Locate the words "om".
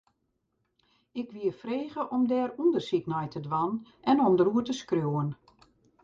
2.15-2.21, 4.27-4.33